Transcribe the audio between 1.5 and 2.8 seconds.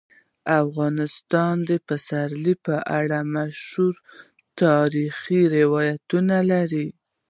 د پسرلی په